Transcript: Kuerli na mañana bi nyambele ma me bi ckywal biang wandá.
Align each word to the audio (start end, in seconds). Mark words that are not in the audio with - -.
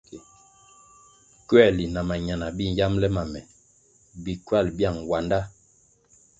Kuerli 1.47 1.85
na 1.93 2.01
mañana 2.09 2.45
bi 2.57 2.63
nyambele 2.75 3.07
ma 3.15 3.23
me 3.31 3.41
bi 4.23 4.31
ckywal 4.39 4.67
biang 4.77 4.99
wandá. 5.09 5.39